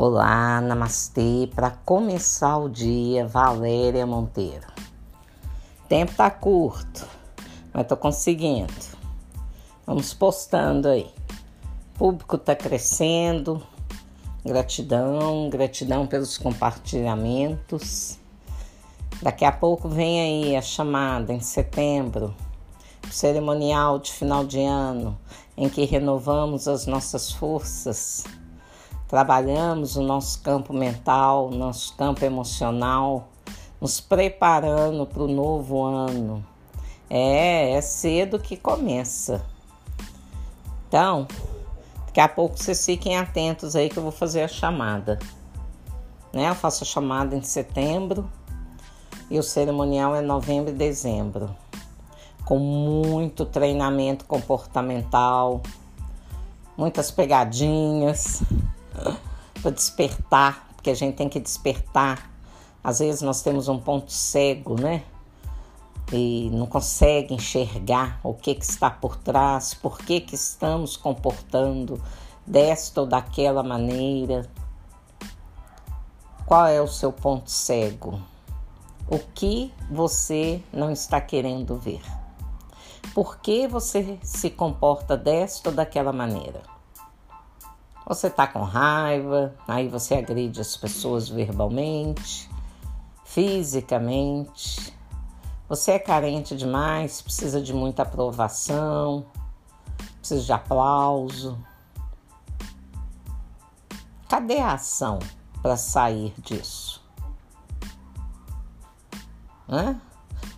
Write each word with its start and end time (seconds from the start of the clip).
Olá, 0.00 0.60
namastê. 0.60 1.50
Para 1.52 1.72
começar 1.72 2.56
o 2.56 2.68
dia, 2.68 3.26
Valéria 3.26 4.06
Monteiro. 4.06 4.64
tempo 5.88 6.14
tá 6.14 6.30
curto, 6.30 7.04
mas 7.74 7.84
tô 7.84 7.96
conseguindo. 7.96 8.72
Vamos 9.84 10.14
postando 10.14 10.86
aí. 10.86 11.10
Público 11.94 12.38
tá 12.38 12.54
crescendo. 12.54 13.60
Gratidão, 14.44 15.50
gratidão 15.50 16.06
pelos 16.06 16.38
compartilhamentos. 16.38 18.20
Daqui 19.20 19.44
a 19.44 19.50
pouco 19.50 19.88
vem 19.88 20.20
aí 20.20 20.56
a 20.56 20.62
chamada 20.62 21.32
em 21.32 21.40
setembro, 21.40 22.32
cerimonial 23.10 23.98
de 23.98 24.12
final 24.12 24.44
de 24.44 24.60
ano, 24.60 25.18
em 25.56 25.68
que 25.68 25.84
renovamos 25.84 26.68
as 26.68 26.86
nossas 26.86 27.32
forças 27.32 28.22
trabalhamos 29.08 29.96
o 29.96 30.02
nosso 30.02 30.42
campo 30.42 30.74
mental, 30.74 31.50
nosso 31.50 31.96
campo 31.96 32.22
emocional, 32.24 33.28
nos 33.80 34.00
preparando 34.00 35.06
para 35.06 35.22
o 35.22 35.28
novo 35.28 35.82
ano. 35.82 36.44
É, 37.08 37.72
é 37.72 37.80
cedo 37.80 38.38
que 38.38 38.54
começa. 38.54 39.42
Então, 40.86 41.26
daqui 42.06 42.20
a 42.20 42.28
pouco 42.28 42.58
vocês 42.58 42.84
fiquem 42.84 43.16
atentos 43.16 43.74
aí 43.74 43.88
que 43.88 43.96
eu 43.96 44.02
vou 44.02 44.12
fazer 44.12 44.42
a 44.42 44.48
chamada. 44.48 45.18
Né? 46.30 46.50
Eu 46.50 46.54
faço 46.54 46.84
a 46.84 46.86
chamada 46.86 47.34
em 47.34 47.42
setembro 47.42 48.30
e 49.30 49.38
o 49.38 49.42
cerimonial 49.42 50.14
é 50.14 50.20
novembro 50.20 50.70
e 50.70 50.76
dezembro. 50.76 51.48
Com 52.44 52.58
muito 52.58 53.46
treinamento 53.46 54.26
comportamental, 54.26 55.62
muitas 56.76 57.10
pegadinhas 57.10 58.42
para 59.60 59.70
despertar, 59.70 60.68
porque 60.74 60.90
a 60.90 60.94
gente 60.94 61.16
tem 61.16 61.28
que 61.28 61.40
despertar. 61.40 62.30
Às 62.82 63.00
vezes 63.00 63.22
nós 63.22 63.42
temos 63.42 63.68
um 63.68 63.78
ponto 63.78 64.12
cego, 64.12 64.80
né? 64.80 65.02
E 66.12 66.48
não 66.52 66.66
consegue 66.66 67.34
enxergar 67.34 68.18
o 68.22 68.32
que, 68.32 68.54
que 68.54 68.64
está 68.64 68.88
por 68.88 69.16
trás, 69.16 69.74
por 69.74 69.98
que, 69.98 70.20
que 70.20 70.34
estamos 70.34 70.96
comportando 70.96 72.00
desta 72.46 73.02
ou 73.02 73.06
daquela 73.06 73.62
maneira. 73.62 74.48
Qual 76.46 76.66
é 76.66 76.80
o 76.80 76.88
seu 76.88 77.12
ponto 77.12 77.50
cego? 77.50 78.20
O 79.06 79.18
que 79.18 79.72
você 79.90 80.62
não 80.72 80.90
está 80.90 81.20
querendo 81.20 81.76
ver? 81.76 82.00
Por 83.14 83.38
que 83.38 83.66
você 83.68 84.18
se 84.22 84.48
comporta 84.48 85.16
desta 85.16 85.68
ou 85.68 85.74
daquela 85.74 86.12
maneira? 86.12 86.77
Você 88.08 88.30
tá 88.30 88.46
com 88.46 88.62
raiva, 88.62 89.54
aí 89.68 89.86
você 89.86 90.14
agride 90.14 90.62
as 90.62 90.74
pessoas 90.78 91.28
verbalmente, 91.28 92.48
fisicamente. 93.22 94.96
Você 95.68 95.90
é 95.90 95.98
carente 95.98 96.56
demais, 96.56 97.20
precisa 97.20 97.60
de 97.60 97.74
muita 97.74 98.04
aprovação, 98.04 99.26
precisa 100.20 100.42
de 100.42 100.50
aplauso. 100.50 101.62
Cadê 104.26 104.58
a 104.58 104.72
ação 104.72 105.18
para 105.60 105.76
sair 105.76 106.32
disso? 106.38 107.06
Hã? 109.68 110.00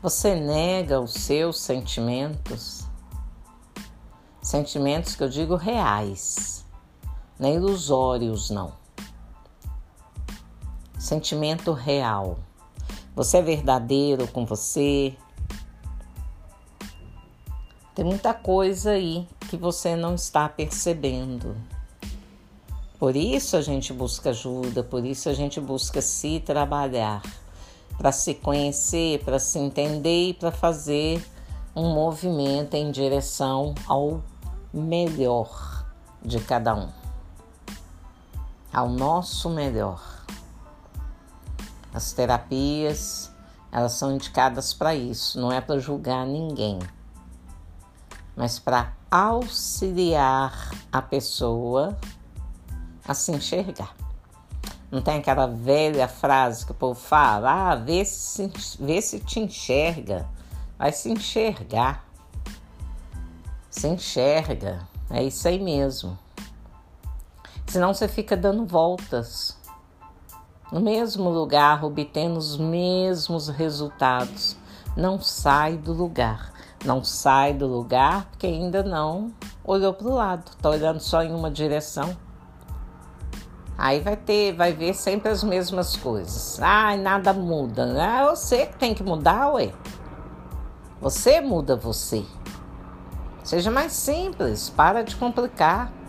Você 0.00 0.36
nega 0.36 1.00
os 1.00 1.14
seus 1.14 1.60
sentimentos, 1.60 2.86
sentimentos 4.40 5.16
que 5.16 5.24
eu 5.24 5.28
digo 5.28 5.56
reais 5.56 6.60
não 7.40 7.48
é 7.48 7.54
ilusórios, 7.54 8.50
não. 8.50 8.74
Sentimento 10.98 11.72
real. 11.72 12.38
Você 13.16 13.38
é 13.38 13.42
verdadeiro 13.42 14.28
com 14.28 14.44
você. 14.44 15.16
Tem 17.94 18.04
muita 18.04 18.34
coisa 18.34 18.90
aí 18.90 19.26
que 19.48 19.56
você 19.56 19.96
não 19.96 20.16
está 20.16 20.50
percebendo. 20.50 21.56
Por 22.98 23.16
isso 23.16 23.56
a 23.56 23.62
gente 23.62 23.94
busca 23.94 24.28
ajuda, 24.28 24.84
por 24.84 25.06
isso 25.06 25.30
a 25.30 25.32
gente 25.32 25.58
busca 25.58 26.02
se 26.02 26.40
trabalhar, 26.40 27.22
para 27.96 28.12
se 28.12 28.34
conhecer, 28.34 29.24
para 29.24 29.38
se 29.38 29.58
entender 29.58 30.28
e 30.28 30.34
para 30.34 30.52
fazer 30.52 31.24
um 31.74 31.94
movimento 31.94 32.74
em 32.74 32.90
direção 32.90 33.74
ao 33.86 34.22
melhor 34.74 35.86
de 36.22 36.38
cada 36.40 36.74
um 36.74 36.99
ao 38.72 38.88
nosso 38.88 39.50
melhor. 39.50 40.00
As 41.92 42.12
terapias, 42.12 43.30
elas 43.72 43.92
são 43.92 44.12
indicadas 44.12 44.72
para 44.72 44.94
isso, 44.94 45.40
não 45.40 45.52
é 45.52 45.60
para 45.60 45.78
julgar 45.78 46.26
ninguém, 46.26 46.78
mas 48.36 48.58
para 48.58 48.92
auxiliar 49.10 50.70
a 50.92 51.02
pessoa 51.02 51.98
a 53.06 53.12
se 53.14 53.32
enxergar. 53.32 53.94
Não 54.90 55.00
tem 55.00 55.18
aquela 55.18 55.46
velha 55.46 56.08
frase 56.08 56.66
que 56.66 56.72
o 56.72 56.74
povo 56.74 56.98
fala: 56.98 57.70
ah, 57.70 57.76
vê 57.76 58.04
se, 58.04 58.50
vê 58.78 59.00
se 59.00 59.20
te 59.20 59.38
enxerga. 59.38 60.28
Vai 60.76 60.92
se 60.92 61.10
enxergar. 61.10 62.04
Se 63.70 63.86
enxerga. 63.86 64.88
É 65.08 65.22
isso 65.22 65.46
aí 65.46 65.60
mesmo. 65.60 66.18
Senão 67.70 67.94
você 67.94 68.08
fica 68.08 68.36
dando 68.36 68.66
voltas 68.66 69.56
no 70.72 70.80
mesmo 70.80 71.30
lugar, 71.30 71.84
obtendo 71.84 72.36
os 72.36 72.56
mesmos 72.56 73.46
resultados. 73.48 74.56
Não 74.96 75.20
sai 75.20 75.76
do 75.76 75.92
lugar. 75.92 76.52
Não 76.84 77.04
sai 77.04 77.54
do 77.54 77.68
lugar 77.68 78.26
porque 78.26 78.48
ainda 78.48 78.82
não 78.82 79.32
olhou 79.62 79.94
para 79.94 80.08
o 80.08 80.14
lado, 80.14 80.50
está 80.50 80.68
olhando 80.68 80.98
só 80.98 81.22
em 81.22 81.32
uma 81.32 81.48
direção. 81.48 82.16
Aí 83.78 84.00
vai 84.00 84.16
ter, 84.16 84.52
vai 84.52 84.72
ver 84.72 84.92
sempre 84.92 85.30
as 85.30 85.44
mesmas 85.44 85.94
coisas. 85.94 86.60
Ai, 86.60 86.98
nada 86.98 87.32
muda. 87.32 87.86
Ah, 88.02 88.34
você 88.34 88.66
que 88.66 88.78
tem 88.78 88.94
que 88.94 89.04
mudar, 89.04 89.52
ué. 89.52 89.72
Você 91.00 91.40
muda 91.40 91.76
você. 91.76 92.26
Seja 93.44 93.70
mais 93.70 93.92
simples, 93.92 94.68
para 94.70 95.04
de 95.04 95.14
complicar. 95.14 95.99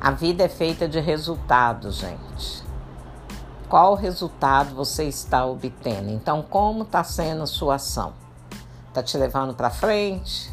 A 0.00 0.12
vida 0.12 0.44
é 0.44 0.48
feita 0.48 0.88
de 0.88 0.98
resultados, 0.98 1.96
gente. 1.96 2.64
Qual 3.68 3.94
resultado 3.94 4.74
você 4.74 5.04
está 5.04 5.44
obtendo? 5.44 6.08
Então, 6.08 6.40
como 6.42 6.84
está 6.84 7.04
sendo 7.04 7.42
a 7.42 7.46
sua 7.46 7.74
ação? 7.74 8.14
Está 8.88 9.02
te 9.02 9.18
levando 9.18 9.52
para 9.52 9.68
frente 9.68 10.50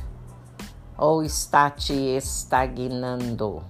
ou 0.98 1.24
está 1.24 1.70
te 1.70 1.94
estagnando? 1.94 3.64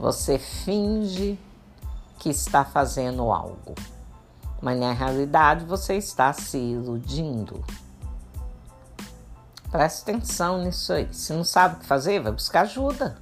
Você 0.00 0.36
finge 0.36 1.38
que 2.18 2.30
está 2.30 2.64
fazendo 2.64 3.30
algo, 3.30 3.76
mas 4.60 4.76
na 4.80 4.92
realidade 4.92 5.64
você 5.64 5.94
está 5.94 6.32
se 6.32 6.58
iludindo. 6.58 7.64
Preste 9.70 10.02
atenção 10.02 10.58
nisso 10.58 10.92
aí. 10.92 11.08
Se 11.14 11.32
não 11.32 11.44
sabe 11.44 11.76
o 11.76 11.78
que 11.78 11.86
fazer, 11.86 12.20
vai 12.20 12.32
buscar 12.32 12.62
ajuda. 12.62 13.16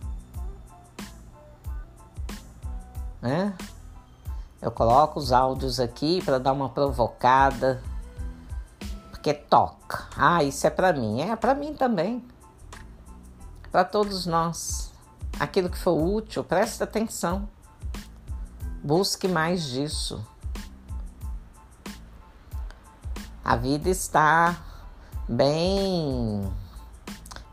Né? 3.20 3.54
Eu 4.60 4.70
coloco 4.70 5.18
os 5.18 5.32
áudios 5.32 5.80
aqui 5.80 6.22
para 6.22 6.38
dar 6.38 6.52
uma 6.52 6.68
provocada, 6.68 7.82
porque 9.10 9.32
toca. 9.32 10.06
Ah, 10.16 10.44
isso 10.44 10.66
é 10.66 10.70
para 10.70 10.92
mim, 10.92 11.22
é 11.22 11.34
para 11.34 11.54
mim 11.54 11.72
também, 11.74 12.22
para 13.70 13.84
todos 13.84 14.26
nós. 14.26 14.92
Aquilo 15.38 15.70
que 15.70 15.78
for 15.78 15.92
útil, 15.92 16.44
preste 16.44 16.82
atenção. 16.82 17.48
Busque 18.82 19.26
mais 19.28 19.64
disso. 19.64 20.24
A 23.42 23.56
vida 23.56 23.88
está 23.88 24.56
bem 25.28 26.52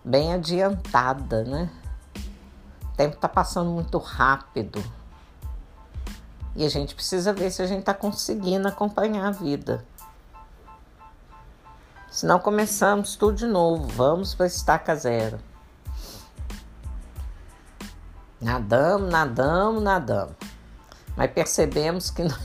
bem 0.03 0.33
adiantada, 0.33 1.44
né? 1.44 1.69
O 2.83 2.95
tempo 2.97 3.15
está 3.15 3.27
passando 3.27 3.69
muito 3.69 3.97
rápido. 3.97 4.83
E 6.57 6.65
a 6.65 6.69
gente 6.69 6.95
precisa 6.95 7.31
ver 7.31 7.51
se 7.51 7.62
a 7.62 7.68
gente 7.68 7.81
está 7.81 7.94
conseguindo 7.94 8.68
acompanhar 8.68 9.27
a 9.27 9.31
vida. 9.31 9.86
Se 12.09 12.25
não 12.25 12.39
começamos 12.39 13.15
tudo 13.15 13.38
de 13.38 13.45
novo, 13.45 13.88
vamos 13.89 14.33
para 14.33 14.48
estaca 14.48 14.95
zero. 14.95 15.39
Nadamos, 18.42 19.07
nadamos, 19.07 19.83
nadamos. 19.83 20.33
Mas 21.15 21.30
percebemos 21.30 22.09
que 22.09 22.24
não, 22.24 22.38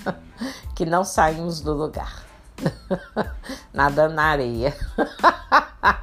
que 0.74 0.86
não 0.86 1.04
saímos 1.04 1.60
do 1.60 1.74
lugar. 1.74 2.24
Nadando 3.70 4.14
na 4.14 4.24
areia. 4.24 4.74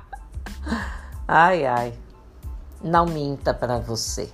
ai, 1.28 1.66
ai. 1.66 2.00
Não 2.80 3.08
minta 3.08 3.56
para 3.56 3.80
você. 3.80 4.32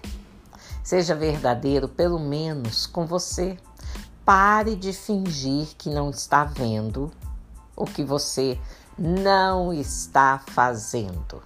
Seja 0.85 1.15
verdadeiro, 1.15 1.89
pelo 1.89 2.19
menos 2.19 2.85
com 2.85 3.07
você. 3.07 3.57
Pare 4.23 4.75
de 4.75 4.93
fingir 4.93 5.69
que 5.79 5.89
não 5.89 6.11
está 6.11 6.43
vendo 6.43 7.11
o 7.75 7.85
que 7.85 8.03
você 8.03 8.59
não 8.95 9.73
está 9.73 10.39
fazendo. 10.45 11.41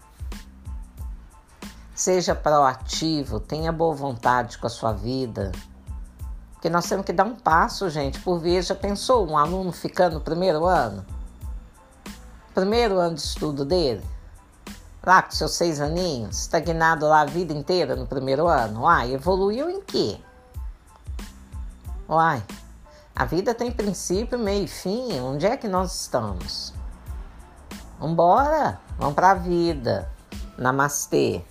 Seja 1.95 2.35
proativo, 2.35 3.39
tenha 3.39 3.71
boa 3.71 3.95
vontade 3.95 4.57
com 4.57 4.67
a 4.67 4.69
sua 4.69 4.91
vida. 4.91 5.53
Porque 6.51 6.69
nós 6.69 6.85
temos 6.89 7.05
que 7.05 7.13
dar 7.13 7.23
um 7.23 7.37
passo, 7.37 7.89
gente. 7.89 8.19
Por 8.19 8.39
vez, 8.39 8.67
já 8.67 8.75
pensou 8.75 9.25
um 9.25 9.37
aluno 9.37 9.71
ficando 9.71 10.15
no 10.15 10.21
primeiro 10.21 10.65
ano? 10.65 11.05
Primeiro 12.53 12.99
ano 12.99 13.15
de 13.15 13.21
estudo 13.21 13.63
dele? 13.63 14.03
Lá 15.05 15.21
com 15.21 15.31
seus 15.31 15.53
seis 15.53 15.79
aninhos, 15.79 16.41
estagnado 16.41 17.07
lá 17.07 17.21
a 17.21 17.25
vida 17.25 17.53
inteira 17.53 17.95
no 17.95 18.05
primeiro 18.05 18.47
ano? 18.47 18.81
Uai, 18.81 19.13
evoluiu 19.13 19.69
em 19.69 19.81
quê? 19.81 20.19
Uai, 22.07 22.43
a 23.15 23.25
vida 23.25 23.53
tem 23.53 23.71
princípio, 23.71 24.39
meio 24.39 24.63
e 24.63 24.67
fim. 24.67 25.19
Onde 25.19 25.45
é 25.45 25.55
que 25.55 25.67
nós 25.67 26.01
estamos? 26.01 26.73
Vambora, 27.99 28.79
vamos 28.97 29.13
pra 29.13 29.33
vida. 29.33 30.09
Namastê. 30.57 31.43